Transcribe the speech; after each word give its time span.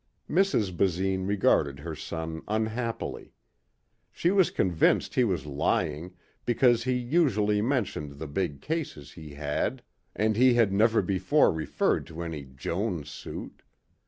Mrs. 0.27 0.75
Basine 0.75 1.27
regarded 1.27 1.77
her 1.81 1.93
son 1.93 2.41
unhappily. 2.47 3.35
She 4.11 4.31
was 4.31 4.49
convinced 4.49 5.13
he 5.13 5.23
was 5.23 5.45
lying 5.45 6.15
because 6.43 6.85
he 6.85 6.93
usually 6.95 7.61
mentioned 7.61 8.13
the 8.13 8.25
big 8.25 8.61
cases 8.61 9.11
he 9.11 9.35
had 9.35 9.83
and 10.15 10.35
he 10.37 10.55
had 10.55 10.73
never 10.73 11.03
before 11.03 11.51
referred 11.51 12.07
to 12.07 12.23
any 12.23 12.45
Jones 12.45 13.11
suit. 13.11 13.61